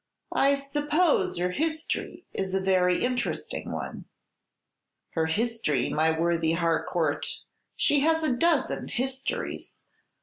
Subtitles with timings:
[0.33, 4.05] "I suppose her history is a very interesting one."
[5.11, 7.27] "Her history, my worthy Harcourt!
[7.75, 9.85] She has a dozen histories.